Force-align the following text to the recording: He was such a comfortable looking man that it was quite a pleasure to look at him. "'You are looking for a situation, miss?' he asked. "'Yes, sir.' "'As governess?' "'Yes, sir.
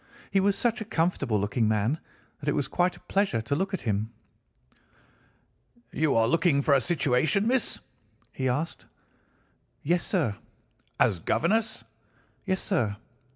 He 0.31 0.39
was 0.39 0.55
such 0.57 0.81
a 0.81 0.85
comfortable 0.85 1.39
looking 1.39 1.67
man 1.67 1.99
that 2.39 2.49
it 2.49 2.55
was 2.55 2.67
quite 2.67 2.97
a 2.97 3.01
pleasure 3.01 3.39
to 3.41 3.55
look 3.55 3.71
at 3.71 3.81
him. 3.81 4.09
"'You 5.91 6.15
are 6.15 6.27
looking 6.27 6.63
for 6.63 6.73
a 6.73 6.81
situation, 6.81 7.45
miss?' 7.45 7.77
he 8.33 8.49
asked. 8.49 8.87
"'Yes, 9.83 10.03
sir.' 10.03 10.35
"'As 10.99 11.19
governess?' 11.19 11.83
"'Yes, 12.47 12.63
sir. 12.63 12.95